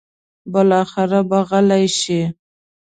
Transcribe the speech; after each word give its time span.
بالاخره 0.51 1.19
به 1.29 1.39
غلې 1.49 1.83
شي. 1.99 2.21